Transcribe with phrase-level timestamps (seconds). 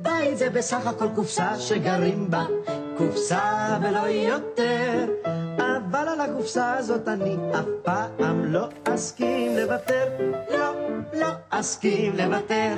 [0.00, 2.44] בית זה בסך הכל קופסה שגרים בה,
[2.98, 5.06] קופסה ולא יותר.
[5.56, 10.08] אבל על הקופסה הזאת אני אף פעם לא אסכים לוותר.
[10.50, 10.72] לא,
[11.12, 12.74] לא אסכים לוותר.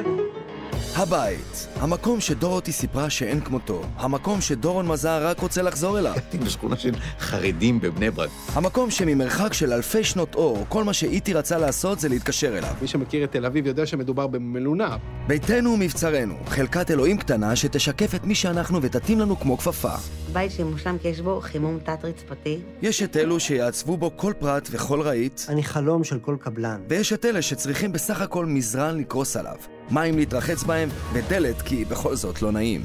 [1.00, 6.14] הבית, המקום שדורותי סיפרה שאין כמותו, המקום שדורון מזר רק רוצה לחזור אליו.
[6.45, 8.30] בשכונה של חרדים בבני ברק.
[8.52, 12.75] המקום שממרחק של אלפי שנות אור, כל מה שאיטי רצה לעשות זה להתקשר אליו.
[12.82, 14.96] מי שמכיר את תל אביב יודע שמדובר במלונה.
[15.26, 19.94] ביתנו ומבצרנו, חלקת אלוהים קטנה שתשקף את מי שאנחנו ותתאים לנו כמו כפפה.
[20.32, 22.58] בית שלי מושלם כי יש בו חימום תת-רצפתי.
[22.82, 26.80] יש את אלו שיעצבו בו כל פרט וכל רהיט, אני חלום של כל קבלן.
[26.89, 29.57] ויש את אלה שצריכים בסך הכל מזרן לקרוס עליו,
[29.90, 32.84] מים להתרחץ בהם, ודלת כי בכל זאת לא נעים.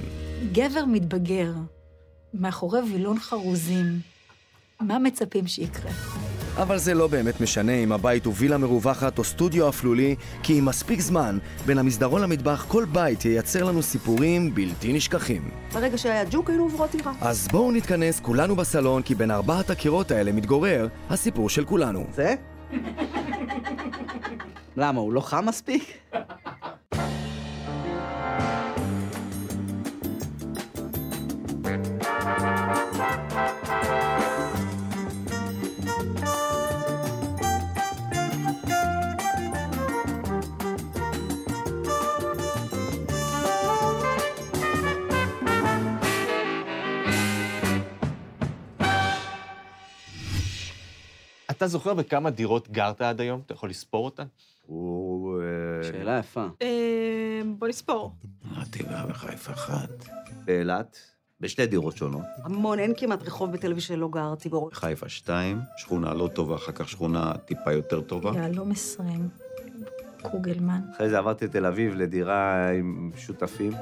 [0.52, 1.52] גבר מתבגר,
[2.34, 4.00] מאחורי וילון חרוזים,
[4.82, 5.92] מה מצפים שיקרה?
[6.58, 10.66] אבל זה לא באמת משנה אם הבית הוא וילה מרווחת או סטודיו אפלולי, כי עם
[10.66, 15.50] מספיק זמן, בין המסדרון למטבח כל בית ייצר לנו סיפורים בלתי נשכחים.
[15.74, 17.12] ברגע שהיה ג'וק היינו עוברות דירה.
[17.22, 22.08] אז בואו נתכנס כולנו בסלון, כי בין ארבעת הקירות האלה מתגורר הסיפור של כולנו.
[22.14, 22.36] זה?
[24.78, 25.98] למה, הוא לא חם מספיק?
[51.66, 53.42] אתה זוכר בכמה דירות גרת עד היום?
[53.46, 54.24] אתה יכול לספור אותן?
[54.66, 55.42] הוא...
[55.42, 56.48] אה, שאלה יפה.
[56.62, 58.16] אה, בוא נספור.
[58.52, 59.90] אמרתי לה בחיפה אחת.
[60.46, 60.98] באילת,
[61.40, 62.26] בשתי דירות שונות.
[62.44, 64.70] המון, אין כמעט רחוב בתל אביב שלא גרתי בו.
[64.74, 68.32] חיפה שתיים, שכונה לא טובה, אחר כך שכונה טיפה יותר טובה.
[68.36, 69.30] יהלום 20,
[70.22, 70.82] קוגלמן.
[70.96, 73.74] אחרי זה עברתי לתל אביב לדירה עם שותפים.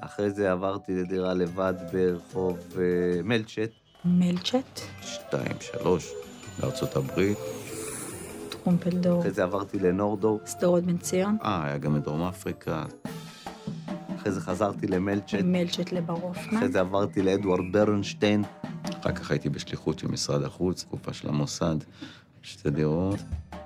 [0.00, 3.70] אחרי זה עברתי לדירה לבד ברחוב אה, מלצ'ט,
[4.04, 6.12] מלצ'ט, שתיים, שלוש,
[6.60, 7.38] בארצות הברית.
[8.48, 10.38] טרומפלדור, אחרי זה עברתי לנורדו.
[10.46, 12.84] שדרות בן ציון, אה, היה גם בדרום אפריקה.
[14.16, 15.34] אחרי זה חזרתי למלצ'ט.
[15.44, 16.56] מלצ'ט לברופמן.
[16.56, 18.44] אחרי זה עברתי לאדוארד ברנשטיין.
[19.00, 21.76] אחר כך הייתי בשליחות של משרד החוץ, תקופה של המוסד,
[22.42, 23.18] שתי דירות.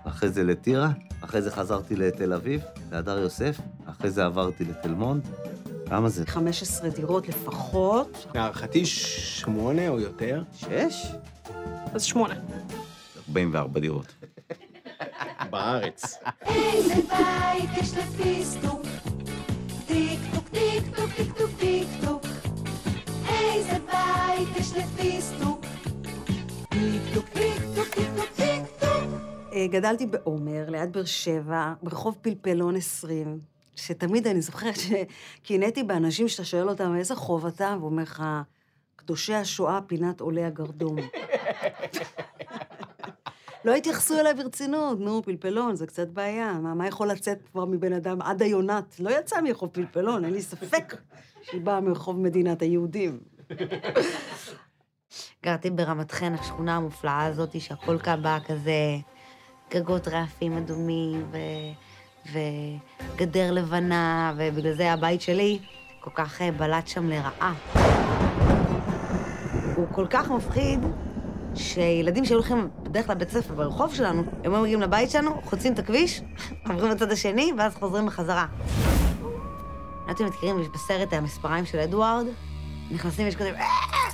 [0.04, 2.60] אחרי זה לטירה, אחרי זה חזרתי לתל אביב,
[2.92, 5.28] להדר יוסף, אחרי זה עברתי לתל מונד.
[5.88, 6.26] כמה זה?
[6.26, 8.26] 15 דירות לפחות.
[8.34, 10.42] להערכתי שמונה או יותר.
[10.56, 11.06] שש?
[11.94, 12.34] אז שמונה.
[13.28, 14.14] 44 דירות.
[15.50, 16.18] בארץ.
[16.42, 18.82] איזה בית יש לפיסטוק,
[19.86, 22.22] טיק טוק טיק טוק טיק טוק טיק טוק.
[23.28, 25.60] איזה בית יש לפיסטוק,
[26.68, 29.10] טיק טוק טיק טוק טיק טוק טיק טוק.
[29.70, 33.38] גדלתי בעומר, ליד באר שבע, ברחוב פלפלון 20,
[33.76, 38.22] שתמיד אני זוכרת שקינאתי באנשים שאתה שואל אותם איזה חוב אתה, והוא אומר לך,
[38.96, 40.96] קדושי השואה, פינת עולי הגרדום.
[43.64, 46.52] לא התייחסו אליי ברצינות, נו, פלפלון, זה קצת בעיה.
[46.52, 49.00] מה, מה יכול לצאת כבר מבן אדם עד היונת?
[49.00, 50.94] לא יצא מרחוב פלפלון, אין לי ספק
[51.42, 53.20] שהיא באה מרחוב מדינת היהודים.
[55.44, 58.96] גרתי ברמת חן, השכונה המופלאה הזאת, שהכל בה כזה
[59.70, 61.36] גגות רעפים אדומים ו...
[62.32, 65.58] וגדר לבנה, ובגלל זה הבית שלי
[66.00, 67.54] כל כך אה, בלט שם לרעה.
[69.76, 70.80] הוא כל כך מפחיד,
[71.54, 75.72] שילדים שהיו הולכים בדרך כלל לבית ספר ברחוב שלנו, הם היו מגיעים לבית שלנו, חוצים
[75.72, 76.20] את הכביש,
[76.70, 78.46] עוברים לצד השני, ואז חוזרים בחזרה.
[79.20, 82.26] לא יודעת אם מכירים, יש בסרט המספריים של אדוארד,
[82.90, 83.52] נכנסים ויש כזה,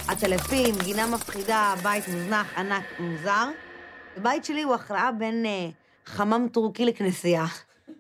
[0.09, 3.49] עטלפים, גינה מפחידה, בית מוזנח, ענק, מוזר.
[4.17, 5.69] הבית שלי הוא הכרעה בין אה,
[6.07, 7.45] חמם טורקי לכנסייה.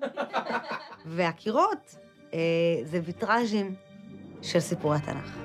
[1.06, 1.97] והקירות
[2.34, 2.38] אה,
[2.84, 3.75] זה ויטראז'ים
[4.43, 5.37] של סיפורי התנ"ך.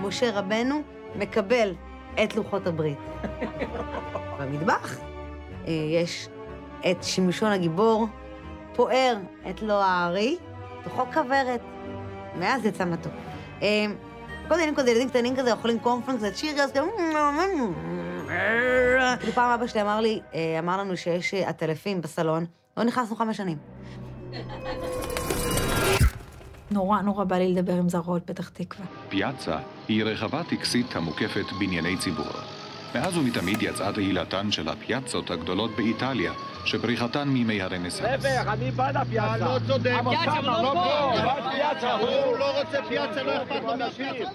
[0.00, 0.82] משה רבנו
[1.14, 1.74] מקבל
[2.24, 2.98] את לוחות הברית.
[4.38, 4.98] במטבח
[5.66, 6.28] אה, יש
[6.90, 8.06] את שמשון הגיבור,
[8.74, 9.16] פוער
[9.50, 10.38] את לו הארי,
[10.84, 11.60] תוכו כוורת.
[12.38, 13.12] מאז יצא מתוק.
[13.62, 13.86] אה,
[14.48, 16.80] כל מיני כזה ילדים קטנים כזה אוכלים קורנפלנקס, זה צ'יריוס, כזה...
[19.34, 20.20] פעם אבא שלי אמר לי,
[20.58, 23.58] אמר לנו שיש עטלפים בסלון, לא נכנסנו חמש שנים.
[26.70, 28.86] נורא נורא בא לי לדבר עם זרות פתח תקווה.
[29.08, 32.32] פיאצה היא רחבה טקסית המוקפת בנייני ציבור.
[32.94, 36.32] מאז ומתמיד יצאה תהילתן של הפיאצות הגדולות באיטליה,
[36.64, 38.24] שבריחתן מימי הרנסאנס.
[38.24, 39.36] אני בא לפיאצה.
[39.38, 39.92] לא צודק.
[40.00, 41.50] הפיאצה הוא לא פה.
[41.50, 44.30] פיאצה, הוא לא רוצה פיאצה, לא אכפת לו מהפיאצה.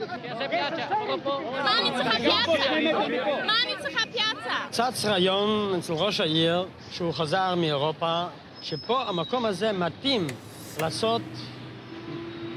[1.63, 2.69] מה אני צריכה פיאצה?
[3.45, 4.55] מה אני צריכה פיאצה?
[4.91, 8.23] צץ רעיון אצל ראש העיר, שהוא חזר מאירופה,
[8.61, 10.27] שפה המקום הזה מתאים
[10.81, 11.21] לעשות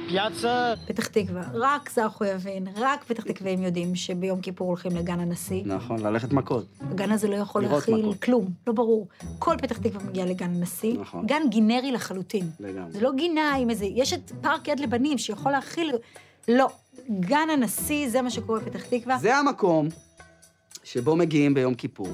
[0.09, 0.75] פיאצה.
[0.87, 5.63] פתח תקווה, רק זרחו יבין, רק פתח תקוואים יודעים שביום כיפור הולכים לגן הנשיא.
[5.65, 6.67] נכון, ללכת מכות.
[6.81, 8.23] הגן הזה לא יכול להכיל מכות.
[8.23, 9.09] כלום, לא ברור.
[9.39, 10.99] כל פתח תקווה מגיע לגן הנשיא.
[10.99, 11.27] נכון.
[11.27, 12.51] גן גינרי לחלוטין.
[12.61, 12.93] לגמרי.
[12.93, 13.85] זה לא גינה עם איזה...
[13.85, 15.93] יש את פארק יד לבנים שיכול להכיל...
[16.49, 16.69] לא.
[17.21, 19.19] גן הנשיא, זה מה שקורה בפתח תקווה.
[19.19, 19.89] זה המקום
[20.85, 22.09] שבו מגיעים ביום כיפור,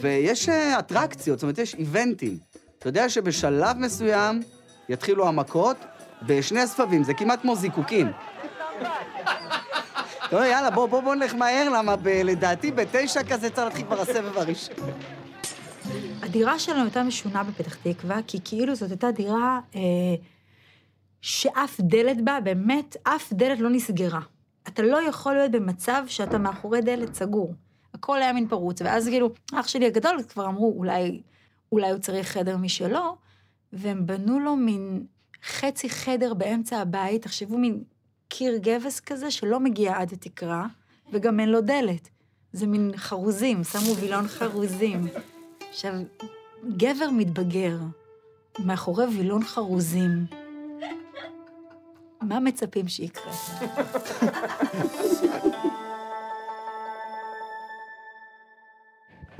[0.00, 2.38] ויש אה, אטרקציות, זאת אומרת, יש איבנטים.
[2.78, 4.42] אתה יודע שבשלב מסוים
[4.88, 5.76] יתחילו המכות
[6.26, 8.06] בשני הסבבים, זה כמעט כמו זיקוקים.
[10.26, 14.00] אתה אומר, יאללה, בוא, בוא, בוא נלך מהר, למה לדעתי בתשע כזה צריך להתחיל כבר
[14.00, 14.74] הסבב הראשון.
[16.22, 19.80] הדירה שלנו הייתה משונה בפתח תקווה, כי כאילו זאת הייתה דירה אה,
[21.20, 24.20] שאף דלת בה, באמת, אף דלת לא נסגרה.
[24.68, 27.54] אתה לא יכול להיות במצב שאתה מאחורי דלת סגור.
[27.94, 31.20] הכל היה מין פרוץ, ואז כאילו, אח שלי הגדול כבר אמרו, אולי,
[31.72, 33.16] אולי הוא צריך חדר משלו,
[33.72, 35.06] והם בנו לו מין
[35.44, 37.82] חצי חדר באמצע הבית, תחשבו מין
[38.28, 40.66] קיר גבס כזה שלא מגיע עד התקרה,
[41.12, 42.08] וגם אין לו דלת.
[42.52, 45.06] זה מין חרוזים, שמו וילון חרוזים.
[45.70, 45.92] עכשיו,
[46.76, 47.78] גבר מתבגר,
[48.58, 50.26] מאחורי וילון חרוזים,
[52.22, 53.32] מה מצפים שיקרה?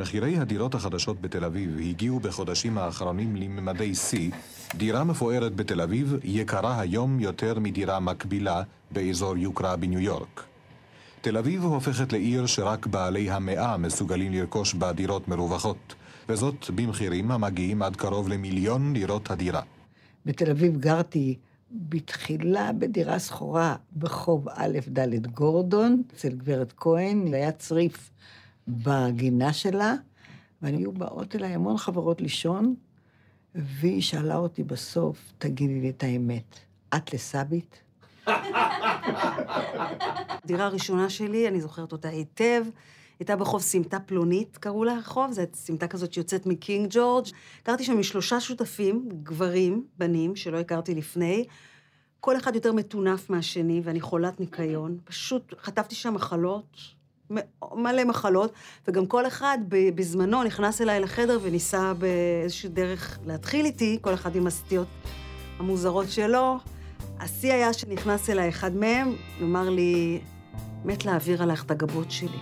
[0.03, 4.31] מחירי הדירות החדשות בתל אביב הגיעו בחודשים האחרונים לממדי שיא.
[4.75, 10.45] דירה מפוארת בתל אביב יקרה היום יותר מדירה מקבילה באזור יוקרה בניו יורק.
[11.21, 15.95] תל אביב הופכת לעיר שרק בעלי המאה מסוגלים לרכוש בה דירות מרווחות,
[16.29, 19.63] וזאת במחירים המגיעים עד קרוב למיליון לירות הדירה.
[20.27, 21.39] בתל אביב גרתי
[21.71, 28.11] בתחילה בדירה שכורה ברחוב א' ד' גורדון, אצל גברת כהן, והיה צריף
[28.69, 29.95] בגינה שלה,
[30.63, 32.75] והיו באות אליי המון חברות לישון,
[33.55, 36.59] והיא שאלה אותי בסוף, תגידי לי את האמת,
[36.95, 37.83] את לסבית?
[40.47, 42.65] דירה הראשונה שלי, אני זוכרת אותה היטב,
[43.19, 47.27] הייתה ברחוב סמטה פלונית, קראו לה רחוב, זו סמטה כזאת שיוצאת מקינג ג'ורג'.
[47.67, 51.45] גרתי שם משלושה שותפים, גברים, בנים, שלא הכרתי לפני.
[52.21, 54.99] כל אחד יותר מטונף מהשני, ואני חולת ניקיון.
[55.05, 56.77] פשוט חטפתי שם מחלות,
[57.75, 58.53] מלא מחלות,
[58.89, 64.47] וגם כל אחד בזמנו נכנס אליי לחדר וניסה באיזושהי דרך להתחיל איתי, כל אחד עם
[64.47, 64.89] הסטיות
[65.59, 66.59] המוזרות שלו.
[67.21, 70.21] השיא היה שנכנס אליי אחד מהם, ואמר לי,
[70.85, 72.39] מת להעביר עלייך את הגבות שלי.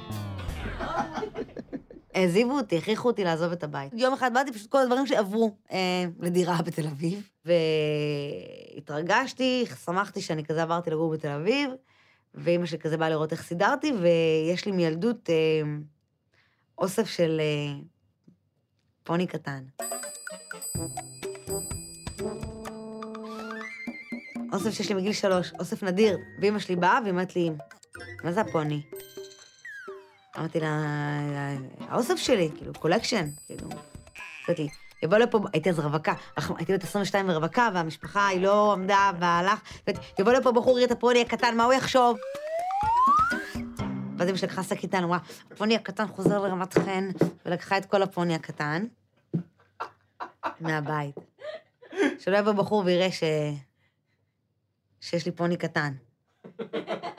[2.15, 3.93] העזיבו אותי, הכריחו אותי לעזוב את הבית.
[3.97, 7.29] יום אחד באתי, פשוט כל הדברים שעברו אה, לדירה בתל אביב,
[8.77, 11.71] והתרגשתי, שמחתי שאני כזה עברתי לגור בתל אביב,
[12.35, 15.63] ואימא שלי כזה באה לראות איך סידרתי, ויש לי מילדות אה,
[16.79, 17.81] אוסף של אה,
[19.03, 19.65] פוני קטן.
[24.53, 27.51] אוסף שיש לי מגיל שלוש, אוסף נדיר, ואימא שלי באה והיא אומרת לי,
[28.25, 28.83] מה זה הפוני?
[30.39, 30.79] אמרתי לה,
[31.79, 33.69] האוסף שלי, כאילו, collection, כאילו.
[33.69, 34.69] אמרת לי,
[35.03, 36.15] יבוא לפה, הייתי אז רווקה,
[36.57, 39.61] הייתי בת 22 ורווקה, והמשפחה היא לא עמדה והלך,
[40.19, 42.19] יבוא לפה בחור, יראה את הפוני הקטן, מה הוא יחשוב?
[44.19, 45.19] ואז אמא שלי לקחה איתנו, אמרה,
[45.51, 47.11] הפוני הקטן חוזר לרמת חן,
[47.47, 48.87] ולקחה את כל הפוני הקטן
[50.61, 51.15] מהבית.
[52.19, 53.23] שלא יבוא בחור ויראה ש...
[55.01, 55.93] שיש לי פוני קטן.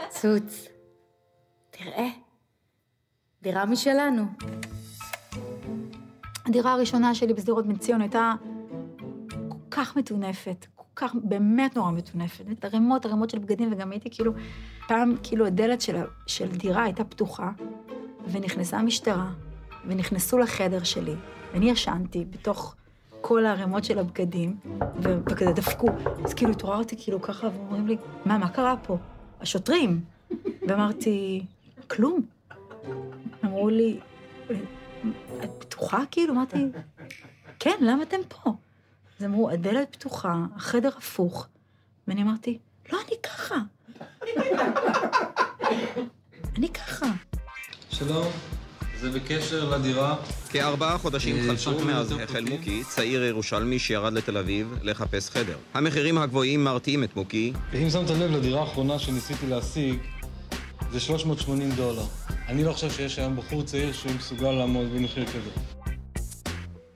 [0.10, 0.68] צוץ,
[1.72, 2.08] תראה,
[3.42, 4.24] דירה משלנו.
[6.52, 8.34] הדירה הראשונה שלי בשדרות בן ציון הייתה
[9.50, 12.46] כל כך מטונפת, כל כך, באמת נורא מטונפת.
[12.52, 14.34] את ערימות, ערימות של בגדים, וגם הייתי כאילו,
[14.88, 15.96] פעם, כאילו הדלת של,
[16.28, 17.52] של דירה הייתה פתוחה,
[18.32, 19.32] ונכנסה המשטרה,
[19.88, 21.16] ונכנסו לחדר שלי,
[21.54, 22.76] ואני ישנתי בתוך
[23.22, 24.58] כל הערימות של הבגדים,
[25.04, 25.88] ו- וכזה דפקו.
[26.26, 28.98] אז כאילו התעוררתי כאילו ככה, ואומרים לי, מה, מה קרה פה?
[29.42, 30.02] השוטרים.
[30.68, 31.46] ואמרתי,
[31.88, 32.22] כלום.
[33.46, 34.00] אמרו לי,
[35.44, 36.34] את פתוחה כאילו?
[36.34, 36.58] אמרתי,
[37.60, 38.52] כן, למה אתם פה?
[39.20, 41.48] אז אמרו, הדלת פתוחה, החדר הפוך.
[42.08, 42.58] ואני אמרתי,
[42.94, 43.56] לא, אני ככה.
[46.58, 47.06] אני ככה.
[47.90, 48.28] שלום,
[49.00, 50.16] זה בקשר לדירה.
[50.50, 52.46] כארבעה חודשים אה, חלפו מאז החל?
[52.50, 55.58] מוקי, צעיר ירושלמי שירד לתל אביב לחפש חדר.
[55.74, 60.00] המחירים הגבוהים מרתיעים את מוקי, אם שמת לב לדירה האחרונה שניסיתי להשיג,
[60.92, 62.04] זה 380 דולר.
[62.48, 65.50] אני לא חושב שיש היום בחור צעיר שהוא מסוגל לעמוד במחיר כזה.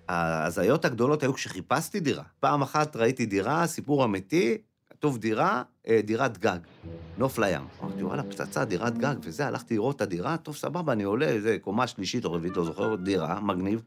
[0.09, 2.23] ההזיות הגדולות היו כשחיפשתי דירה.
[2.39, 4.57] פעם אחת ראיתי דירה, סיפור אמיתי,
[4.89, 6.57] כתוב דירה, אה, דירת גג,
[7.17, 7.61] נוף לים.
[7.83, 11.57] אמרתי, וואלה, פצצה, דירת גג, וזה, הלכתי לראות את הדירה, טוב, סבבה, אני עולה, איזה
[11.61, 13.83] קומה שלישית או רביעית, לא זוכר, דירה, מגניב.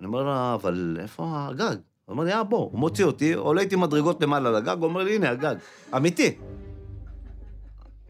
[0.00, 1.76] אני אומר לה, אבל איפה הגג?
[2.04, 2.70] הוא אומר לי, אה, בוא.
[2.70, 5.54] הוא מוציא אותי, עולה איתי מדרגות למעלה לגג, הוא אומר לי, הנה, הגג.
[5.96, 6.38] אמיתי.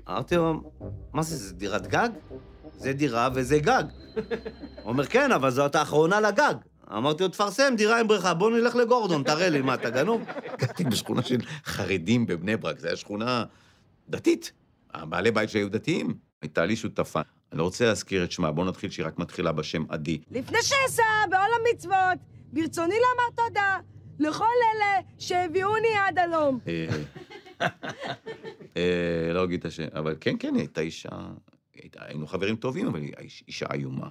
[0.09, 0.73] אמרתי לו,
[1.13, 2.09] מה זה, זה דירת גג?
[2.79, 3.85] זה דירה וזה גג.
[4.85, 6.55] אומר, כן, אבל זאת האחרונה לגג.
[6.97, 10.23] אמרתי לו, תפרסם דירה עם בריכה, בוא נלך לגורדון, תראה לי, מה, אתה גנוב?
[10.59, 13.45] גרתי בשכונה של חרדים בבני ברק, זו הייתה שכונה
[14.09, 14.52] דתית.
[14.95, 16.14] הבעלי בית שהיו דתיים.
[16.43, 17.21] הייתה לי שותפה,
[17.52, 20.19] אני לא רוצה להזכיר את שמה, בואו נתחיל שהיא רק מתחילה בשם עדי.
[20.31, 22.19] לפני שאסע בעול המצוות,
[22.52, 23.79] ברצוני לומר תודה
[24.19, 26.59] לכל אלה שהביאוני עד הלום.
[26.69, 26.87] אה,
[28.76, 31.09] אה, לא אגיד את השם, אבל כן, כן, היא הייתה אישה...
[31.99, 34.09] היינו חברים טובים, אבל היא איש- אישה איומה.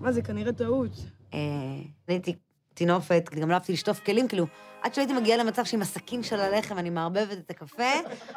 [0.00, 0.90] מה, זה כנראה טעות.
[1.34, 2.34] אה, אני הייתי
[2.74, 4.46] טינופת, גם לא אהבתי לשטוף כלים, כאילו,
[4.82, 7.92] עד שהייתי מגיעה למצב שעם הסכין של הלחם אני מערבבת את הקפה,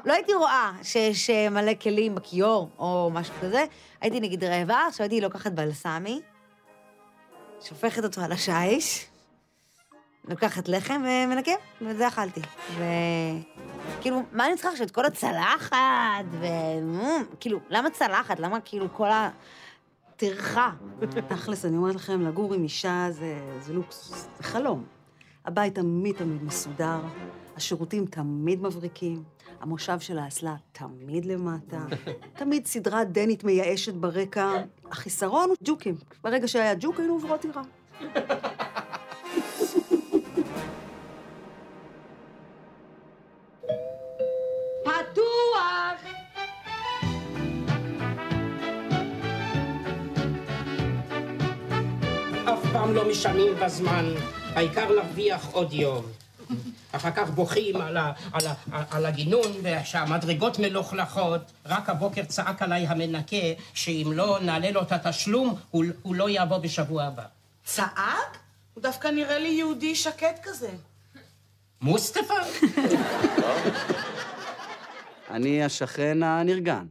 [0.05, 3.65] לא הייתי רואה שיש אה, מלא כלים בכיור או משהו כזה.
[4.01, 6.21] הייתי נגיד רעבה, עכשיו הייתי לוקחת בלסמי,
[7.61, 9.05] שופכת אותו על השיש,
[10.27, 11.51] לוקחת לחם ומנקה,
[11.81, 12.41] וזה אכלתי.
[14.03, 14.85] וכאילו, מה אני צריכה עכשיו?
[14.85, 16.45] את כל הצלחת, ו...
[17.39, 18.39] כאילו, למה צלחת?
[18.39, 20.71] למה כאילו כל הטרחה?
[21.27, 24.83] תכלס, אני אומרת לכם, לגור עם אישה זה, זה לוקסוס, זה חלום.
[25.45, 26.99] הבית תמיד תמיד מסודר,
[27.55, 29.23] השירותים תמיד מבריקים,
[29.59, 31.85] המושב של האסלה תמיד למטה,
[32.39, 34.51] תמיד סדרה דנית מייאשת ברקע.
[34.91, 35.95] החיסרון הוא ג'וקים.
[36.23, 37.61] ברגע שהיה ג'וק היינו עוברות דירה.
[52.45, 54.05] אף פעם לא משנים בזמן,
[54.55, 56.05] העיקר להרוויח עוד יום.
[56.91, 61.41] אחר כך בוכים על, ה, על, ה, על הגינון ושהמדרגות מלוכלכות.
[61.65, 66.57] רק הבוקר צעק עליי המנקה שאם לא נעלה לו את התשלום, הוא, הוא לא יבוא
[66.57, 67.23] בשבוע הבא.
[67.65, 68.37] צעק?
[68.73, 70.69] הוא דווקא נראה לי יהודי שקט כזה.
[71.81, 72.33] מוסטפא?
[75.33, 76.85] אני השכן הנרגן.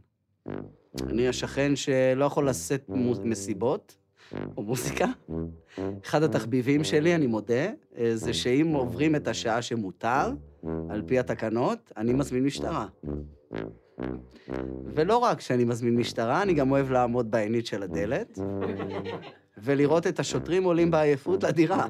[1.03, 2.89] אני השכן שלא יכול לשאת
[3.25, 3.97] מסיבות
[4.57, 5.07] או מוזיקה.
[6.05, 10.33] אחד התחביבים שלי, אני מודה, אה, זה שאם עוברים את השעה שמותר,
[10.91, 12.87] על פי התקנות, אני מזמין משטרה.
[14.85, 18.39] ולא רק שאני מזמין משטרה, אני גם אוהב לעמוד בעינית של הדלת,
[19.59, 21.87] ולראות את השוטרים עולים בעייפות לדירה.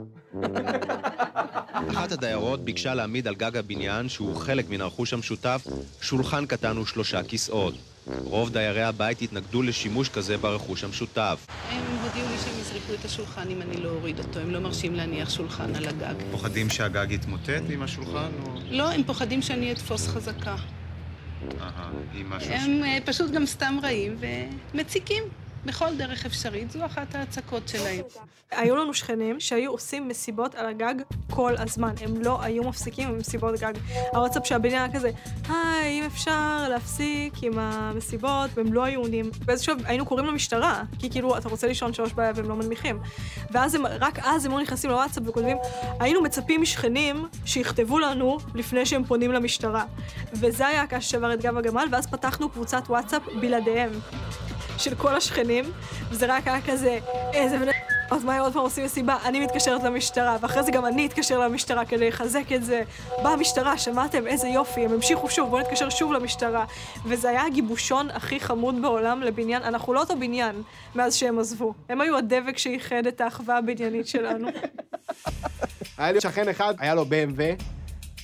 [1.90, 5.66] אחת הדיירות ביקשה להעמיד על גג הבניין, שהוא חלק מן הרכוש המשותף,
[6.00, 7.74] שולחן קטן ושלושה כיסאות.
[8.06, 11.46] רוב דיירי הבית התנגדו לשימוש כזה ברכוש המשותף.
[11.70, 14.94] הם הודיעו לי שהם יזרקו את השולחן אם אני לא אוריד אותו, הם לא מרשים
[14.94, 16.14] להניח שולחן על הגג.
[16.30, 18.52] פוחדים שהגג יתמוטט עם השולחן, או...
[18.70, 20.56] לא, הם פוחדים שאני אתפוס חזקה.
[21.60, 22.52] אהה, עם משהו...
[22.52, 24.16] הם אה, פשוט גם סתם רעים
[24.74, 25.22] ומציקים
[25.66, 28.04] בכל דרך אפשרית, זו אחת ההצקות שלהם.
[28.50, 30.94] היו לנו שכנים שהיו עושים מסיבות על הגג
[31.30, 31.94] כל הזמן.
[32.00, 33.72] הם לא היו מפסיקים עם מסיבות גג.
[34.12, 35.10] הוואטסאפ של הבניין היה כזה,
[35.48, 39.30] היי, אם אפשר להפסיק עם המסיבות, והם לא היו עונים.
[39.44, 42.98] באיזשהו היינו קוראים למשטרה, כי כאילו, אתה רוצה לישון שלוש בעיה והם לא מנמיכים.
[43.50, 45.56] ואז הם, רק אז הם היו נכנסים לוואטסאפ וכותבים,
[46.00, 49.84] היינו מצפים משכנים שיכתבו לנו לפני שהם פונים למשטרה.
[50.32, 53.90] וזה היה הקש ששבר את גב הגמל, ואז פתחנו קבוצת וואטסאפ בלעדיהם.
[54.78, 55.64] של כל השכנים,
[56.10, 56.98] וזה רק היה כזה,
[57.32, 57.72] איזה בני...
[58.10, 59.16] אז מה אם עוד פעם עושים מסיבה?
[59.24, 62.82] אני מתקשרת למשטרה, ואחרי זה גם אני אתקשר למשטרה כדי לחזק את זה.
[63.22, 64.26] באה המשטרה, שמעתם?
[64.26, 66.64] איזה יופי, הם המשיכו שוב, בואו נתקשר שוב למשטרה.
[67.06, 70.62] וזה היה הגיבושון הכי חמוד בעולם לבניין, אנחנו לא אותו בניין
[70.94, 71.74] מאז שהם עזבו.
[71.88, 74.48] הם היו הדבק שאיחד את האחווה הבניינית שלנו.
[75.98, 77.62] היה לי שכן אחד, היה לו BMW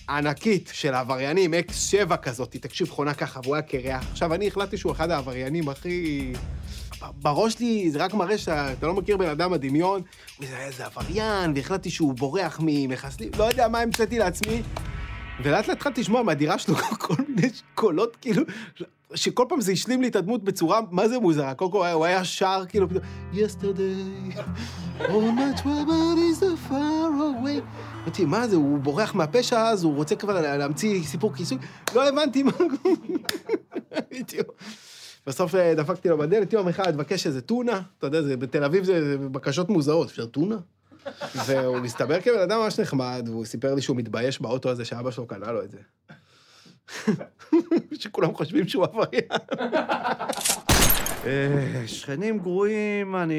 [0.09, 4.05] ענקית של עבריינים, X7 כזאת, תקשיב, חונה ככה, והוא היה קרח.
[4.13, 6.33] עכשיו, אני החלטתי שהוא אחד העבריינים הכי...
[7.23, 10.03] בראש שלי זה רק מראה שאתה אתה לא מכיר בן אדם בדמיון,
[10.41, 14.63] וזה היה איזה עבריין, והחלטתי שהוא בורח ממחסלים, לא יודע מה המצאתי לעצמי.
[15.43, 18.43] ולאט לאט התחלתי לשמוע מהדירה שלו כל מיני קולות, כאילו,
[19.15, 21.55] שכל פעם זה השלים לי את הדמות בצורה, מה זה מוזרה?
[21.55, 24.39] קודם כל הוא היה שר, כאילו, פתאום, yesterday,
[25.01, 27.63] all my trouble is far away.
[28.09, 31.59] אמרתי, מה זה, הוא בורח מהפשע אז, הוא רוצה כבר לה- להמציא סיפור כיסוי?
[31.95, 32.53] לא הבנתי מה...
[35.27, 39.17] בסוף אה, דפקתי לו בדלת, יום אחד, תבקש איזה טונה, אתה יודע, בתל אביב זה
[39.19, 40.57] בקשות מוזרות, אפשר טונה?
[41.47, 45.27] והוא מסתבר כבן אדם ממש נחמד, והוא סיפר לי שהוא מתבייש באוטו הזה שאבא שלו
[45.27, 45.79] קנה לו את זה.
[48.01, 49.25] שכולם חושבים שהוא עבריין.
[51.29, 53.35] אה, שכנים גרועים, אני...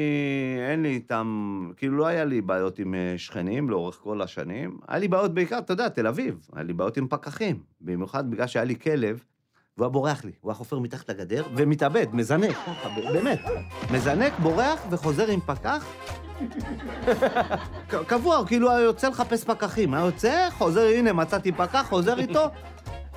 [0.70, 1.70] אין לי איתם...
[1.76, 4.78] כאילו, לא היה לי בעיות עם אה, שכנים לאורך כל השנים.
[4.88, 6.48] היה לי בעיות בעיקר, אתה יודע, תל אביב.
[6.52, 7.58] היה לי בעיות עם פקחים.
[7.80, 9.22] במיוחד בגלל שהיה לי כלב,
[9.76, 10.32] והוא היה בורח לי.
[10.40, 12.56] הוא היה חופר מתחת לגדר ומתאבד, מזנק,
[13.12, 13.40] באמת.
[13.90, 15.86] מזנק, בורח וחוזר עם פקח.
[18.06, 19.94] קבוע, כאילו היה יוצא לחפש פקחים.
[19.94, 22.50] היה יוצא, חוזר, הנה, מצאתי פקח, חוזר איתו.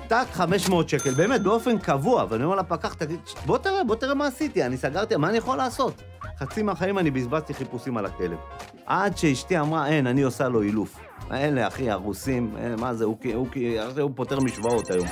[0.08, 2.26] טאק 500 שקל, באמת, באופן קבוע.
[2.30, 5.56] ואני אומר לפקח, תגיד, בוא תראה, בוא תראה מה עשיתי, אני סגרתי, מה אני יכול
[5.56, 6.02] לעשות?
[6.38, 8.38] חצי מהחיים אני בזבזתי חיפושים על הכלב.
[8.86, 10.98] עד שאשתי אמרה, אין, אני עושה לו אילוף.
[11.32, 15.06] אלה, אחי, הרוסים, אה, מה זה, הוא, כי- הוא, כי- הוא פותר משוואות היום.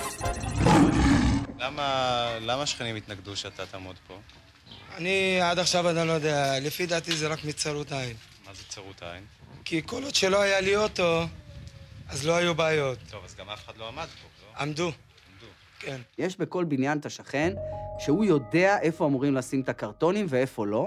[1.58, 1.82] למה,
[2.40, 4.14] למה השכנים התנגדו שאתה תעמוד פה?
[4.96, 8.16] אני עד עכשיו אני לא יודע, לפי דעתי זה רק מצרות עין.
[8.46, 9.22] מה זה צרות העין?
[9.64, 11.22] כי כל עוד שלא היה לי אוטו,
[12.12, 12.98] אז לא היו בעיות.
[13.10, 14.28] טוב, אז גם אף אחד לא עמד פה,
[14.58, 14.62] לא?
[14.62, 14.90] עמדו.
[15.78, 16.00] כן.
[16.18, 17.52] יש בכל בניין את השכן
[17.98, 20.86] שהוא יודע איפה אמורים לשים את הקרטונים ואיפה לא,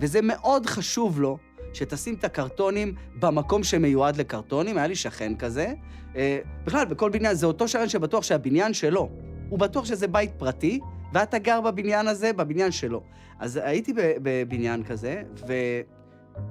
[0.00, 1.38] וזה מאוד חשוב לו
[1.74, 4.78] שתשים את הקרטונים במקום שמיועד לקרטונים.
[4.78, 5.74] היה לי שכן כזה.
[6.16, 9.08] אה, בכלל, בכל בניין, זה אותו שכן שבטוח שהבניין שלו.
[9.48, 10.80] הוא בטוח שזה בית פרטי,
[11.12, 13.02] ואתה גר בבניין הזה, בבניין שלו.
[13.38, 15.22] אז הייתי ב- בבניין כזה,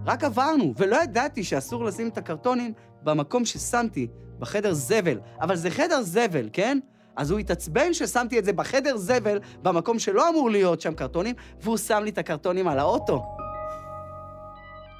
[0.06, 4.08] ורק עברנו, ולא ידעתי שאסור לשים את הקרטונים במקום ששמתי,
[4.40, 5.20] בחדר זבל.
[5.42, 6.80] אבל זה חדר זבל, כן?
[7.16, 11.78] אז הוא התעצבן ששמתי את זה בחדר זבל, במקום שלא אמור להיות שם קרטונים, והוא
[11.78, 13.24] שם לי את הקרטונים על האוטו.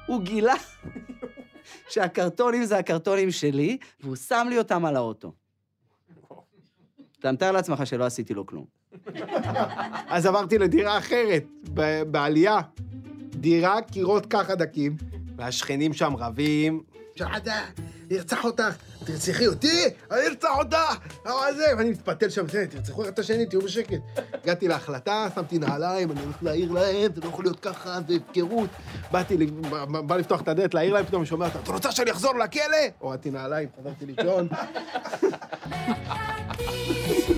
[0.06, 0.54] הוא גילה
[1.92, 5.32] שהקרטונים זה הקרטונים שלי, והוא שם לי אותם על האוטו.
[7.18, 8.64] אתה מתאר לעצמך שלא עשיתי לו כלום.
[10.08, 11.44] אז עברתי לדירה אחרת,
[12.10, 12.60] בעלייה.
[13.30, 14.96] דירה, קירות ככה דקים,
[15.36, 16.82] והשכנים שם רבים.
[18.14, 20.76] שחדה, ירצח אותך, תרצחי אותי, אני ארצח אותך,
[21.26, 21.64] למה זה?
[21.78, 24.00] ואני מתפתל שם, "זה, תרצחו אחד את השני, תהיו בשקט.
[24.44, 28.70] הגעתי להחלטה, שמתי נעליים, אני הולך להעיר להם, זה לא יכול להיות ככה, זה הפקרות.
[29.12, 29.36] באתי,
[30.06, 32.62] בא- לפתוח את הדלת, להעיר להם, פתאום אני שומע אותה, את רוצה שאני אחזור לכלא?
[32.98, 34.48] הורדתי נעליים, חזרתי לישון.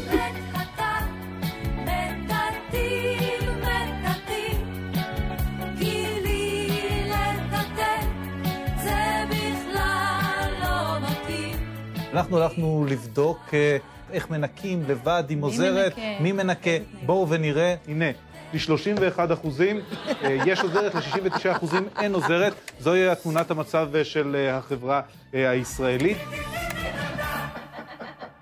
[12.17, 13.77] אנחנו הלכנו לבדוק אה,
[14.11, 15.93] איך מנקים לבד עם עוזרת.
[16.21, 16.71] מי מנקה?
[17.07, 17.75] בואו ונראה.
[17.89, 18.05] הנה,
[18.53, 19.81] ל-31 אחוזים
[20.23, 22.53] אה, יש עוזרת, ל-69 אחוזים אין עוזרת.
[22.81, 25.03] זוהי תמונת המצב אה, של החברה
[25.33, 26.19] הישראלית.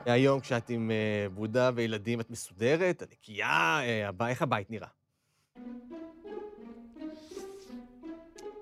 [0.06, 0.90] היום כשאת עם
[1.34, 3.80] בודה וילדים, את מסודרת, את נקייה,
[4.28, 4.88] איך הבית נראה?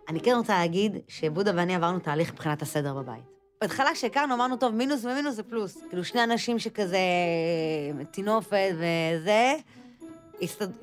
[0.09, 3.42] אני כן רוצה להגיד שבודה ואני עברנו תהליך מבחינת הסדר בבית.
[3.63, 5.83] בהתחלה כשהכרנו אמרנו, טוב, מינוס ומינוס זה פלוס.
[5.89, 6.99] כאילו, שני אנשים שכזה
[8.11, 9.55] טינופת וזה,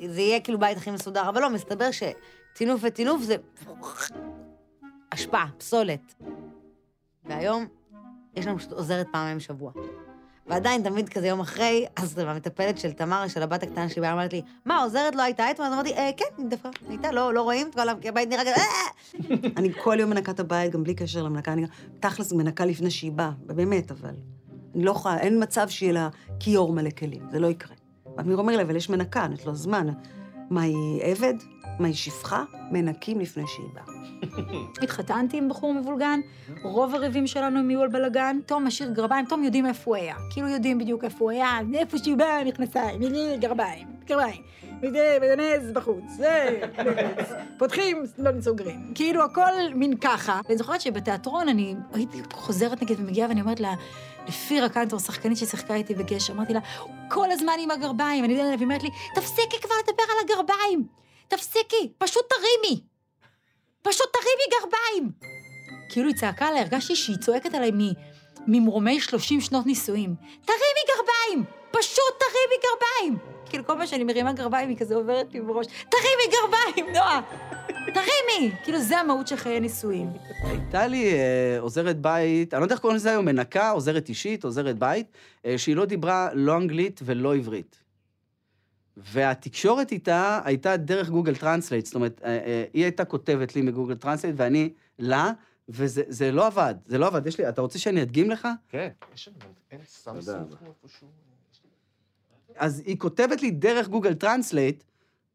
[0.05, 3.35] זה יהיה כאילו בית הכי מסודר, אבל לא, מסתבר שטינוף וטינוף זה
[5.09, 6.13] אשפה, פסולת.
[7.25, 7.65] והיום
[8.35, 9.71] יש לנו פשוט עוזרת פעמיים בשבוע.
[10.49, 14.41] ועדיין, תמיד כזה יום אחרי, אז המטפלת של תמר, של הבת הקטנה שלי, אמרת לי,
[14.65, 15.67] מה, עוזרת לא הייתה אתמול?
[15.67, 17.71] אז אמרתי, אה, כן, דווקא הייתה, לא, לא רואים?
[17.71, 19.49] כל הבית נראה כזה, אה!
[19.57, 21.65] אני כל יום מנקה את הבית, גם בלי קשר למנקה, אני
[21.99, 24.13] תכלס מנקה לפני שהיא באה, באמת, אבל
[24.75, 26.09] אני לא יכולה, אין מצב שיהיה לה
[26.39, 27.75] כיור מלא כלים, זה לא יקרה.
[28.19, 29.87] אמיר אומר לי, אבל יש מנקה, יש לו זמן.
[30.49, 31.33] מה, היא עבד?
[31.79, 32.43] מה, היא שפחה?
[32.71, 33.99] מנקים לפני שהיא באה.
[34.83, 36.19] התחתנתי עם בחור מבולגן,
[36.63, 40.15] רוב הריבים שלנו הם יהיו על בלאגן, תום משאיר גרביים, תום יודעים איפה הוא היה.
[40.29, 44.41] כאילו יודעים בדיוק איפה הוא היה, איפה שהוא בא, מכנסיים, הנה, גרביים, גרביים.
[44.81, 46.61] וזה, ודנז בחוץ, זה.
[47.57, 48.91] פותחים, לא סוגרים.
[48.95, 50.41] כאילו, הכל מין ככה.
[50.45, 53.73] ואני זוכרת שבתיאטרון אני הייתי חוזרת נגיד ומגיעה ואני אומרת לה,
[54.29, 56.59] לפירה קנטור, שחקנית ששיחקה איתי בגשר, אמרתי לה,
[57.09, 58.23] כל הזמן עם הגרביים.
[58.23, 60.87] אני יודעת, והיא אומרת לי, תפסיקי כבר לדבר על הגרביים.
[61.27, 62.81] תפסיקי, פשוט תרימי.
[63.81, 65.11] פשוט תרימי גרביים!
[65.89, 67.71] כאילו היא צעקה עליי, הרגשתי שהיא צועקת עליי
[68.47, 70.15] ממרומי 30 שנות נישואים.
[70.45, 71.45] תרימי גרביים!
[71.71, 73.38] פשוט תרימי גרביים!
[73.49, 77.21] כאילו כל פעם שאני מרימה גרביים היא כזה עוברת לי בראש, תרימי גרביים, נועה!
[77.93, 78.55] תרימי!
[78.63, 80.09] כאילו זה המהות של חיי נישואים.
[80.43, 84.43] הייתה לי אה, עוזרת בית, אני לא יודע איך קוראים לזה היום, מנקה, עוזרת אישית,
[84.43, 85.07] עוזרת בית,
[85.45, 87.83] אה, שהיא לא דיברה לא אנגלית ולא עברית.
[88.97, 93.66] והתקשורת איתה הייתה דרך Google Translate, זאת אומרת, אה, אה, היא הייתה כותבת לי מ
[93.66, 95.31] Google Translate ואני לה,
[95.69, 97.27] וזה זה לא עבד, זה לא עבד.
[97.27, 98.47] יש לי, אתה רוצה שאני אדגים לך?
[98.69, 101.07] כן, יש לנו, אין סמסונג פה איפשהו.
[102.55, 104.83] אז היא כותבת לי דרך Google Translate,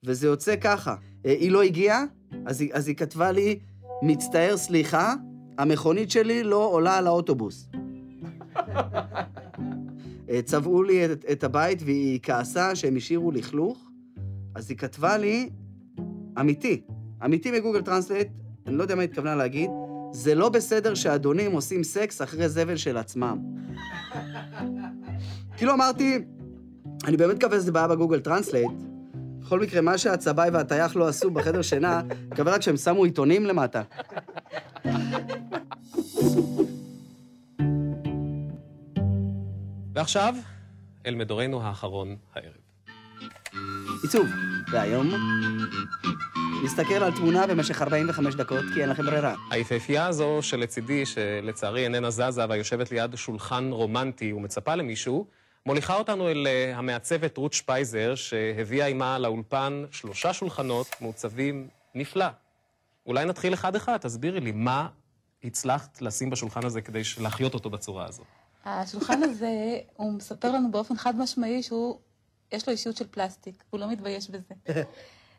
[0.05, 0.94] וזה יוצא ככה.
[1.27, 2.05] אה, היא לא הגיעה,
[2.46, 3.59] אז אז היא כתבה לי,
[4.03, 5.14] מצטער, סליחה,
[5.59, 7.68] המכונית שלי לא עולה על האוטובוס.
[10.31, 13.90] אה, צבעו לי את, את הבית והיא כעסה שהם השאירו לכלוך,
[14.55, 15.50] אז היא כתבה לי,
[16.40, 16.83] אמיתי,
[17.24, 18.29] אמיתי מ Google Translate,
[18.66, 19.70] אני לא יודע מה היא התכוונה להגיד,
[20.12, 23.38] זה לא בסדר שאדונים עושים סקס אחרי זבל של עצמם.
[25.57, 26.18] כאילו אמרתי,
[27.07, 28.70] אני באמת מקווה שזה בעיה ב Google Translate.
[29.40, 33.83] בכל מקרה, מה שהצבעי והטייח לא עשו בחדר שינה, מקווה רק שהם שמו עיתונים למטה.
[39.95, 40.35] ועכשיו,
[41.07, 42.53] אל מדורנו האחרון הערב.
[44.03, 44.27] עיצוב.
[44.73, 45.11] והיום
[46.64, 49.35] נסתכל על תמונה במשך 45 דקות, כי אין לכם ברירה.
[49.51, 55.27] היפהפייה הזו שלצידי, שלצערי איננה זזה והיושבת ליד שולחן רומנטי ומצפה למישהו,
[55.66, 62.27] מוליכה אותנו אל אה, המעצבת רות שפייזר, שהביאה עימה לאולפן שלושה שולחנות מעוצבים נפלא.
[63.07, 64.88] אולי נתחיל אחד-אחד, תסבירי לי, מה
[65.44, 68.22] הצלחת לשים בשולחן הזה כדי להחיות אותו בצורה הזו?
[68.64, 69.50] השולחן הזה,
[69.96, 71.98] הוא מספר לנו באופן חד משמעי שהוא,
[72.53, 74.55] יש לו אישיות של פלסטיק, הוא לא מתבייש בזה.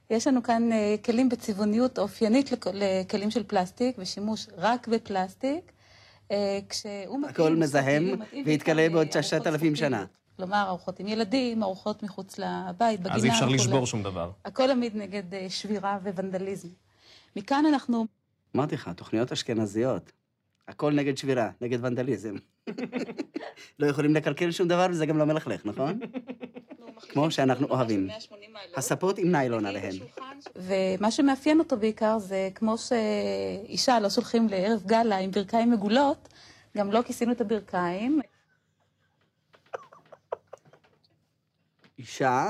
[0.09, 5.71] יש לנו כאן אה, כלים בצבעוניות אופיינית לכ- לכלים של פלסטיק, ושימוש רק בפלסטיק,
[6.69, 7.23] כשהוא מתאים...
[7.25, 8.03] הכל מזהם
[8.45, 10.05] בעיקר בעוד לארוחות 6,000 שנה.
[10.37, 13.15] כלומר, ארוחות עם ילדים, ארוחות מחוץ לבית, בגינה.
[13.15, 13.47] אז אי אפשר.
[13.47, 14.31] לשבור שום דבר.
[14.45, 16.69] הכל עמיד נגד אה, שבירה וונדליזם.
[17.35, 18.05] מכאן אנחנו
[18.55, 20.11] אמרתי לך, תוכניות אשכנזיות.
[20.67, 22.35] הכל נגד שבירה, נגד ונדליזם.
[23.79, 25.99] לא יכולים לקלקל שום דבר וזה גם לא מלכלך, נכון?
[26.99, 28.09] כמו שאנחנו אוהבים.
[28.75, 29.95] הספות עם ניילון עליהן.
[30.55, 36.29] ומה שמאפיין אותו בעיקר זה כמו שאישה לא שולחים לערב גאלה עם ברכיים מגולות,
[36.77, 38.21] גם לא כיסינו את הברכיים.
[41.99, 42.49] אישה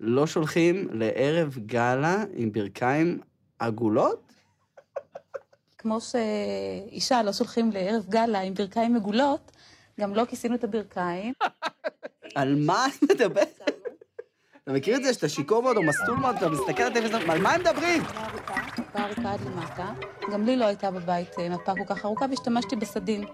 [0.00, 3.20] לא שולחים לערב גאלה עם ברכיים
[3.58, 4.32] עגולות?
[5.78, 9.52] כמו שאישה לא שולחים לערב גאלה עם ברכיים מגולות,
[10.00, 11.34] גם לא כיסינו את הברכיים.
[12.34, 13.60] על מה את מדברת?
[14.64, 17.40] אתה מכיר את זה שאתה שיכור מאוד או מסטול מאוד, אתה מסתכל על הטלוויזיה, על
[17.40, 18.02] מה הם מדברים?
[18.78, 19.92] מפה ארוכה עד למטה.
[20.32, 23.24] גם לי לא הייתה בבית אה, מפה כל כך ארוכה, והשתמשתי בסדין,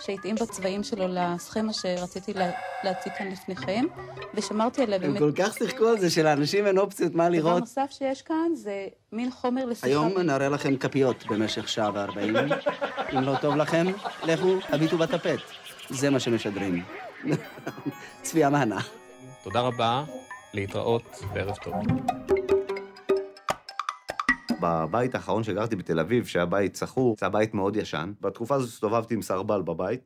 [0.00, 2.50] שהתאים בצבעים שלו לסכמה שרציתי לה-
[2.84, 3.84] להציג כאן לפניכם,
[4.34, 5.18] ושמרתי עליה הם באמת...
[5.18, 7.60] כל כך שיחקו על זה שלאנשים אין אופציות מה דבר לראות.
[7.60, 8.72] נוסף שיש כאן זה
[9.12, 9.86] מין חומר לשיחה.
[9.86, 12.36] היום נראה לכם כפיות במשך שעה וארבעים.
[13.12, 13.86] אם לא טוב לכם,
[14.24, 15.40] לכו, הביטו בטפט.
[15.90, 16.82] זה מה שמשדרים.
[18.22, 18.80] צפייה מהנה.
[19.44, 20.04] תודה רבה,
[20.54, 21.74] להתראות וערב טוב.
[24.60, 28.12] בבית האחרון שגרתי בתל אביב, שהיה בית שכור, זה היה בית מאוד ישן.
[28.20, 30.00] בתקופה הזאת הסתובבתי עם סרבל בבית,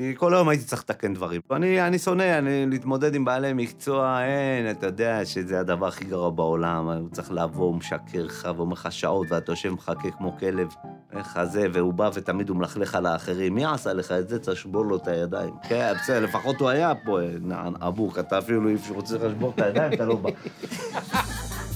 [0.00, 1.40] כי כל היום הייתי צריך לתקן דברים.
[1.50, 6.30] אני, אני שונא, אני להתמודד עם בעלי מקצוע, אין, אתה יודע שזה הדבר הכי גרוע
[6.30, 10.68] בעולם, הוא צריך לבוא, הוא משקר לך, ואומר לך שעות, ואתה יושב מחכה כמו כלב,
[11.12, 13.54] איך זה, והוא בא ותמיד הוא מלכלך על האחרים.
[13.54, 14.38] מי עשה לך את זה?
[14.38, 15.54] תשבור לו את הידיים.
[15.68, 19.60] כן, בסדר, לפחות הוא היה פה, אה, נען אבוק, אתה אפילו, אם רוצה לשבור את
[19.60, 20.30] הידיים, אתה לא בא.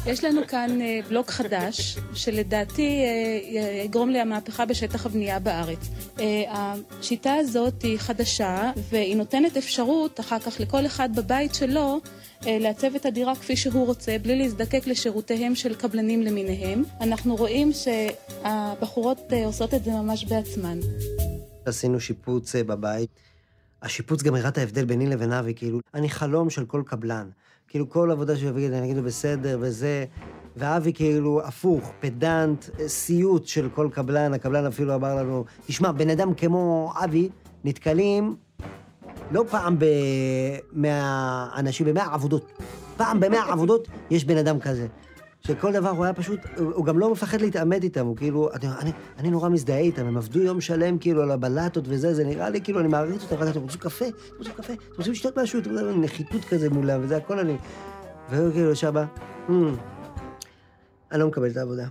[0.07, 5.79] יש לנו כאן אה, בלוק חדש, שלדעתי אה, יגרום למהפכה בשטח הבנייה בארץ.
[6.21, 12.01] אה, השיטה הזאת היא חדשה, והיא נותנת אפשרות אחר כך לכל אחד בבית שלו
[12.47, 16.83] לעצב את הדירה כפי שהוא רוצה, בלי להזדקק לשירותיהם של קבלנים למיניהם.
[17.01, 20.79] אנחנו רואים שהבחורות עושות את זה ממש בעצמן.
[21.65, 23.11] עשינו שיפוץ בבית.
[23.83, 27.29] השיפוץ גם הראה את ההבדל ביני לבין אבי, כאילו, אני חלום של כל קבלן.
[27.75, 30.05] כאילו, כל עבודה שהוא יגיד, אני אגיד לו בסדר וזה,
[30.57, 34.35] ואבי כאילו הפוך, פדנט, סיוט של כל קבלן.
[34.35, 37.29] הקבלן אפילו אמר לנו, תשמע, בן אדם כמו אבי,
[37.65, 38.37] נתקלים
[39.31, 42.53] לא פעם במאה אנשים, במאה עבודות.
[42.97, 44.87] פעם במאה עבודות יש בן אדם כזה.
[45.47, 48.93] שכל דבר הוא היה פשוט, הוא, גם לא מפחד להתעמת איתם, הוא כאילו, אני, אני,
[49.19, 52.61] אני נורא מזדהה איתם, הם עבדו יום שלם כאילו על הבלטות וזה, זה נראה לי
[52.61, 54.05] כאילו, אני מעריץ אותם, ואתם רוצים קפה?
[54.09, 54.73] אתם רוצים קפה?
[54.73, 55.61] אתם רוצים לשתות משהו?
[55.61, 57.57] אתם יודעים, נחיתות כזה מולם, וזה הכל אני...
[58.31, 59.05] והוא כאילו שבה,
[59.49, 59.53] "Hmm,
[61.13, 61.87] אני לא מקבל את העבודה.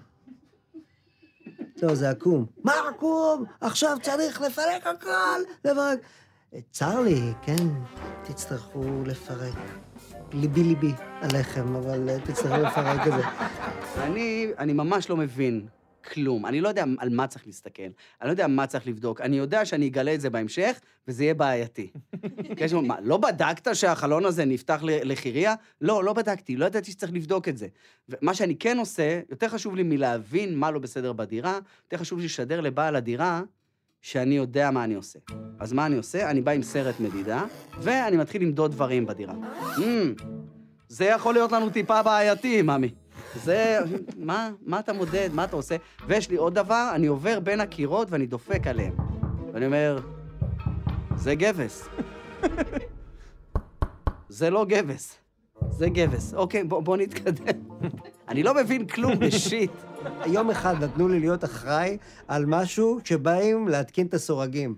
[1.84, 2.46] לא, זה עקום.
[2.64, 3.46] מה עקום?
[3.62, 6.00] עכשיו צריך לפרק הכל, לפרק.
[6.72, 7.68] צר לי, כן,
[8.24, 9.56] תצטרכו לפרק.
[10.34, 10.92] ליבי ליבי
[11.22, 13.24] עליכם, אבל אה, תצטרכו לפרק את זה.
[14.04, 15.68] אני, אני ממש לא מבין
[16.14, 16.46] כלום.
[16.46, 19.22] אני לא יודע על מה צריך להסתכל, אני לא יודע מה צריך לבדוק.
[19.22, 21.92] אני יודע שאני אגלה את זה בהמשך, וזה יהיה בעייתי.
[22.58, 25.56] יש מה, לא בדקת שהחלון הזה נפתח לחירייה?
[25.82, 27.68] לא, לא בדקתי, לא ידעתי שצריך לבדוק את זה.
[28.10, 32.26] ומה שאני כן עושה, יותר חשוב לי מלהבין מה לא בסדר בדירה, יותר חשוב לי
[32.26, 33.42] לשדר לבעל הדירה
[34.04, 35.20] שאני יודע מה אני עושה.
[35.60, 36.30] אז מה אני עושה?
[36.30, 37.44] אני בא עם סרט מדידה,
[37.80, 39.34] ואני מתחיל למדוד דברים בדירה.
[39.78, 40.24] Mm,
[40.88, 42.90] זה יכול להיות לנו טיפה בעייתי, ממי.
[43.44, 43.80] זה,
[44.18, 45.76] מה, מה אתה מודד, מה אתה עושה?
[46.08, 48.94] ויש לי עוד דבר, אני עובר בין הקירות ואני דופק עליהם.
[49.54, 50.00] ואני אומר,
[51.16, 51.90] זה גבס.
[54.30, 55.16] זה לא גבס,
[55.70, 56.34] זה גבס.
[56.34, 57.60] אוקיי, בוא, בוא נתקדם.
[58.30, 59.72] אני לא מבין כלום בשיט.
[60.26, 64.76] יום אחד נתנו לי להיות אחראי על משהו שבאים להתקין את הסורגים.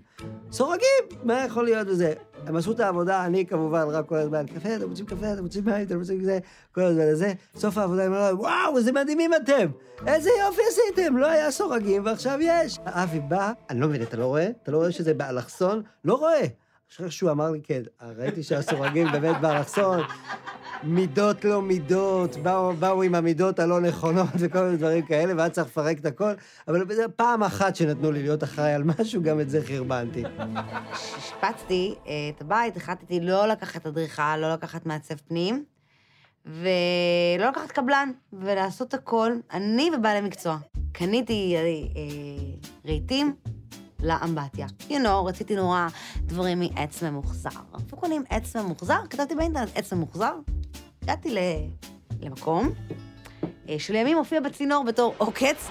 [0.52, 1.04] סורגים!
[1.22, 2.14] מה יכול להיות בזה?
[2.46, 5.64] הם עשו את העבודה, אני כמובן רק כל הזמן, קפה, אתם רוצים קפה, אתם רוצים
[5.64, 6.38] מים, אתם רוצים זה,
[6.74, 7.32] כל הזמן הזה.
[7.56, 9.66] סוף העבודה הם אמרו, וואו, איזה מדהימים אתם!
[10.06, 11.16] איזה יופי עשיתם!
[11.16, 12.78] לא היה סורגים ועכשיו יש.
[12.84, 14.48] אבי בא, אני לא מבין, אתה לא רואה?
[14.62, 15.82] אתה לא רואה שזה באלכסון?
[16.04, 16.46] לא רואה.
[16.92, 17.82] אחרי שהוא אמר לי, כן,
[18.16, 20.00] ראיתי שהסורגים באמת באלכסון,
[20.82, 22.36] מידות לא מידות,
[22.78, 26.32] באו, עם המידות הלא נכונות וכל מיני דברים כאלה, והיה צריך לפרק את הכל,
[26.68, 26.84] אבל
[27.16, 30.22] פעם אחת שנתנו לי להיות אחראי על משהו, גם את זה חרבנתי.
[30.92, 35.64] כששיפצתי אה, את הבית, החלטתי לא לקחת אדריכל, לא לקחת מעצב פנים,
[36.46, 40.56] ולא לקחת קבלן, ולעשות הכל, אני ובעלי מקצוע.
[40.92, 41.64] קניתי אה, אה,
[42.86, 43.34] רהיטים
[44.02, 44.66] לאמבטיה.
[44.88, 45.86] You know, רציתי נורא
[46.20, 47.50] דברים מעץ ממוחזר.
[47.80, 49.00] איפה קונים עץ ממוחזר?
[49.10, 50.34] כתבתי באינטרנט עץ ממוחזר.
[51.02, 51.38] הגעתי ל...
[52.20, 52.70] למקום,
[53.68, 55.70] אה, שלימים הופיע בצינור בתור עוקץ.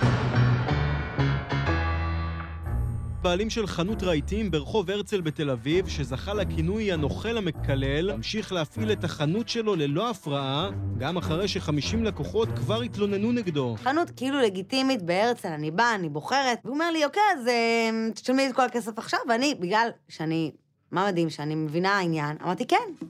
[3.26, 9.04] בעלים של חנות רהיטים ברחוב הרצל בתל אביב, שזכה לכינוי הנוכל המקלל, המשיך להפעיל את
[9.04, 13.76] החנות שלו ללא הפרעה, גם אחרי ש-50 לקוחות כבר התלוננו נגדו.
[13.84, 18.48] חנות כאילו לגיטימית בהרצל, אני באה, אני בוחרת, והוא אומר לי, אוקיי, אז אה, תשלמי
[18.48, 20.52] את כל הכסף עכשיו, ואני, בגלל שאני,
[20.92, 23.08] מה מדהים, שאני מבינה העניין, אמרתי, כן.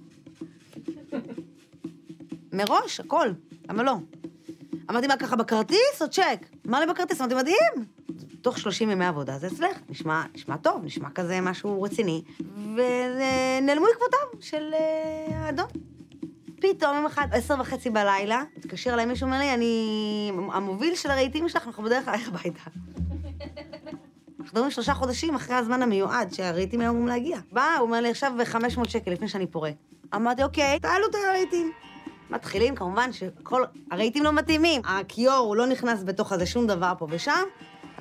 [2.54, 3.30] מראש, הכל,
[3.70, 3.96] למה לא?
[4.90, 6.46] אמרתי, מה ככה, בכרטיס או צ'ק?
[6.68, 7.95] אמר לי בכרטיס, אמרתי, מדהים.
[8.46, 12.24] תוך 30 ימי עבודה זה אצלך, נשמע, נשמע טוב, נשמע כזה משהו רציני.
[12.56, 15.66] ונעלמו עקבותיו של אה, האדון.
[16.62, 21.50] פתאום יום אחד, עשר וחצי בלילה, התקשר אליי מישהו, אומר לי, אני המוביל של הרהיטים
[21.50, 22.62] שלך, אנחנו בדרך אלייך הביתה.
[24.40, 27.38] אנחנו מדברים שלושה חודשים אחרי הזמן המיועד שהרהיטים היו אמורים להגיע.
[27.52, 29.74] בא, הוא אומר לי, עכשיו 500 שקל לפני שאני פורק.
[30.16, 31.72] אמרתי, אוקיי, תעלו את הרהיטים.
[32.30, 34.82] מתחילים, כמובן שכל הרהיטים לא מתאימים.
[34.86, 37.44] הכיור, הוא לא נכנס בתוך הזה שום דבר פה ושם.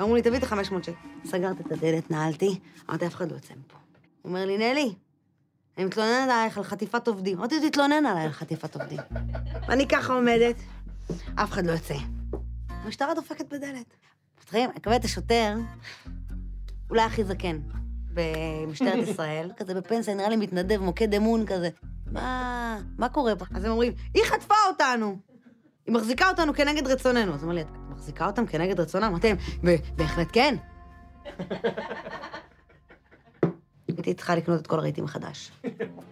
[0.00, 0.92] אמרו לי, תביא את ה-500 שקל.
[1.24, 2.58] סגרתי את הדלת, נעלתי,
[2.90, 3.76] אמרתי, אף אחד לא יוצא מפה.
[4.22, 4.94] הוא אומר לי, נלי,
[5.78, 7.38] אני מתלוננת עלייך על חטיפת עובדים.
[7.38, 8.98] אמרתי, תתלונן עליי על חטיפת עובדים.
[9.68, 10.56] ואני ככה עומדת,
[11.34, 11.94] אף אחד לא יוצא.
[12.68, 13.94] המשטרה דופקת בדלת.
[14.42, 15.54] מתחילים, מקבל את השוטר,
[16.90, 17.58] אולי הכי זקן
[18.14, 21.68] במשטרת ישראל, כזה בפנסיה, נראה לי מתנדב, מוקד אמון כזה.
[22.12, 23.44] מה, מה קורה פה?
[23.54, 25.18] אז הם אומרים, היא חטפה אותנו!
[25.86, 27.34] היא מחזיקה אותנו כנגד רצוננו.
[27.34, 29.04] אז הוא אומר לי, מחזיקה אותם כנגד רצונם?
[29.04, 30.54] אמרתי להם, בהחלט כן.
[33.88, 35.52] הייתי צריכה לקנות את כל הרהיטים מחדש.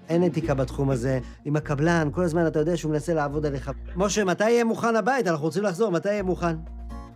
[0.09, 1.21] אין אתיקה בתחום הזה.
[1.45, 3.71] עם הקבלן, כל הזמן אתה יודע שהוא מנסה לעבוד עליך.
[3.97, 5.27] משה, מתי יהיה מוכן הבית?
[5.27, 6.57] אנחנו רוצים לחזור, מתי יהיה מוכן?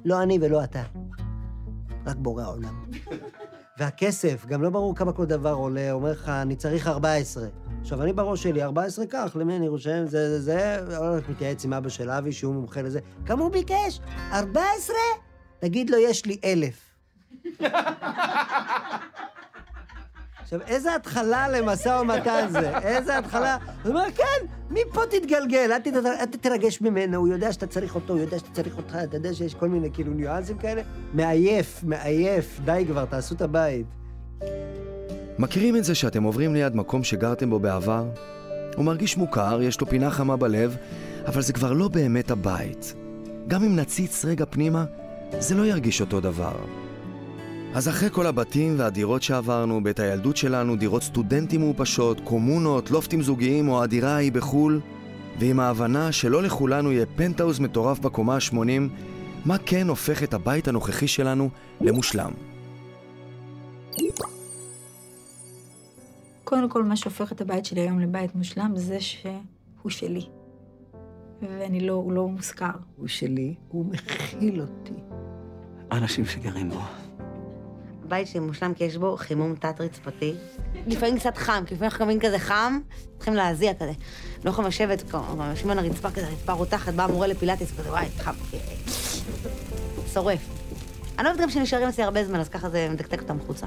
[0.05, 0.83] לא אני ולא אתה.
[2.07, 2.85] רק בורא העולם.
[3.79, 7.46] והכסף, גם לא ברור כמה כל דבר עולה, אומר לך, אני צריך 14.
[7.87, 11.72] עכשיו, אני בראש שלי, 14 כך, למי אני רושם, זה, זה, זה, הולך מתייעץ עם
[11.72, 13.01] אבא של אבי, שהוא מומחה לזה.
[13.27, 14.01] כמה הוא ביקש?
[14.33, 14.96] 14?
[15.59, 16.75] תגיד לו, יש לי אלף.
[20.42, 22.79] עכשיו, איזה התחלה למשא ומתן זה?
[22.79, 23.57] איזה התחלה?
[23.83, 26.07] הוא אומר, כן, מפה תתגלגל, אל, תתר...
[26.07, 29.35] אל תתרגש ממנו, הוא יודע שאתה צריך אותו, הוא יודע שאתה צריך אותך, אתה יודע
[29.35, 30.83] שיש כל מיני כאילו ניואנסים כאלה.
[31.14, 33.87] מעייף, מעייף, די כבר, תעשו את הבית.
[35.38, 38.05] מכירים את זה שאתם עוברים ליד מקום שגרתם בו בעבר?
[38.77, 40.77] הוא מרגיש מוכר, יש לו פינה חמה בלב,
[41.27, 42.94] אבל זה כבר לא באמת הבית.
[43.49, 44.85] גם אם נציץ רגע פנימה,
[45.38, 46.57] זה לא ירגיש אותו דבר.
[47.75, 53.68] אז אחרי כל הבתים והדירות שעברנו, בית הילדות שלנו, דירות סטודנטים מעופשות, קומונות, לופטים זוגיים
[53.68, 54.81] או הדירה ההיא בחו"ל,
[55.38, 58.57] ועם ההבנה שלא לכולנו יהיה פנטהאוז מטורף בקומה ה-80,
[59.44, 62.31] מה כן הופך את הבית הנוכחי שלנו למושלם?
[66.47, 70.27] קודם כל, מה שהופך את הבית שלי היום לבית מושלם זה שהוא שלי.
[71.43, 72.71] ואני לא, הוא לא מוזכר.
[72.97, 74.95] הוא שלי, הוא מכיל אותי.
[75.91, 76.81] האנשים שגרים בו.
[78.05, 80.35] הבית שלי מושלם כי יש בו חימום תת-רצפתי.
[80.87, 82.79] לפעמים קצת חם, כי לפעמים אנחנו קמים כזה חם,
[83.17, 83.93] צריכים להזיע כזה.
[84.45, 85.03] לא יכולים לשבת,
[85.51, 88.35] יושבים על הרצפה כזה, הרצפה רותחת, בא מורה לפילאטיס כזה, וואי, חם,
[90.13, 90.49] שורף.
[91.19, 93.67] אני לא אוהבת גם שנשארים אצלי הרבה זמן, אז ככה זה מדקדק אותם החוצה.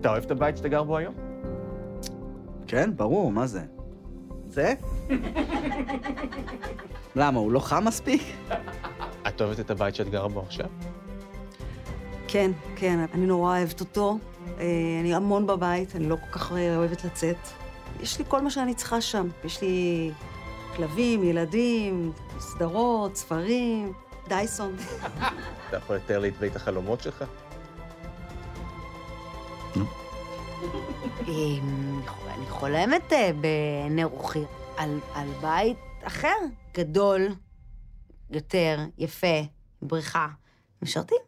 [0.00, 1.31] אתה אוהב את הבית שאתה גר בו היום?
[2.66, 3.62] כן, ברור, מה זה?
[4.48, 4.74] זה?
[7.16, 8.22] למה, הוא לא חם מספיק?
[9.28, 10.66] את אוהבת את הבית שאת גרה בו עכשיו?
[12.28, 14.18] כן, כן, אני נורא אוהבת אותו.
[14.58, 14.64] אה,
[15.00, 17.36] אני המון בבית, אני לא כל כך אוהבת לצאת.
[18.00, 19.28] יש לי כל מה שאני צריכה שם.
[19.44, 20.10] יש לי
[20.76, 23.92] כלבים, ילדים, סדרות, ספרים,
[24.28, 24.76] דייסון.
[25.68, 27.24] אתה יכול לתאר לי את בית החלומות שלך?
[31.32, 34.44] אני חולמת אה, בעיני רוחי
[34.76, 36.34] על, על בית אחר,
[36.74, 37.28] גדול,
[38.30, 39.40] יותר, יפה,
[39.82, 40.28] בריכה,
[40.82, 41.18] משרתים.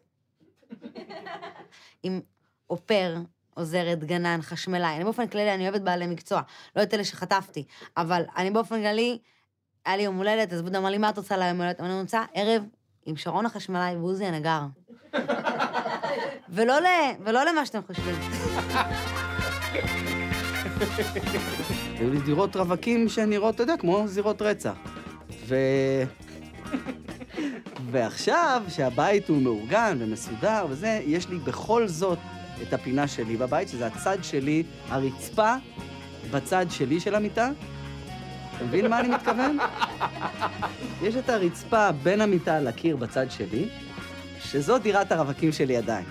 [2.03, 2.21] עם
[2.69, 3.15] אופר,
[3.53, 4.95] עוזרת, גנן, חשמלאי.
[4.95, 6.41] אני באופן כללי, אני אוהבת בעלי מקצוע,
[6.75, 7.63] לא את אלה שחטפתי,
[7.97, 9.19] אבל אני באופן כללי,
[9.85, 11.79] היה לי יום הולדת, אז בודה אמר לי, מה את רוצה ליום הולדת?
[11.79, 12.63] אני רוצה ערב
[13.05, 14.61] עם שרון החשמלאי ועוזי הנגר.
[16.49, 16.85] ולא, ל...
[17.25, 18.15] ולא למה שאתם חושבים.
[21.99, 24.73] היו לי דירות רווקים שנראות, אתה יודע, כמו זירות רצח.
[25.45, 25.55] ו...
[27.91, 32.17] ועכשיו, שהבית הוא מאורגן ומסודר וזה, יש לי בכל זאת
[32.61, 35.53] את הפינה שלי בבית, שזה הצד שלי, הרצפה
[36.31, 37.49] בצד שלי של המיטה.
[38.55, 39.57] אתה מבין מה אני מתכוון?
[41.03, 43.69] יש את הרצפה בין המיטה לקיר בצד שלי,
[44.51, 46.05] שזו דירת הרווקים שלי עדיין.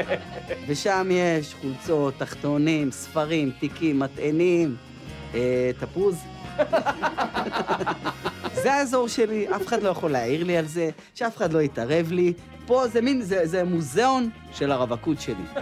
[0.68, 4.76] ושם יש חולצות, תחתונים, ספרים, תיקים, מטענים,
[5.34, 6.16] אה, תפוז.
[8.62, 12.12] זה האזור שלי, אף אחד לא יכול להעיר לי על זה, שאף אחד לא יתערב
[12.12, 12.32] לי.
[12.66, 15.44] פה זה מין, זה, זה מוזיאון של הרווקות שלי.